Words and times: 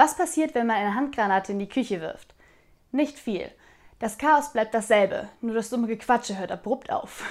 Was 0.00 0.16
passiert, 0.16 0.54
wenn 0.54 0.66
man 0.66 0.76
eine 0.76 0.94
Handgranate 0.94 1.52
in 1.52 1.58
die 1.58 1.68
Küche 1.68 2.00
wirft? 2.00 2.32
Nicht 2.90 3.18
viel. 3.18 3.50
Das 3.98 4.16
Chaos 4.16 4.50
bleibt 4.50 4.72
dasselbe, 4.72 5.28
nur 5.42 5.54
das 5.54 5.68
dumme 5.68 5.88
Gequatsche 5.88 6.38
hört 6.38 6.50
abrupt 6.50 6.90
auf. 6.90 7.22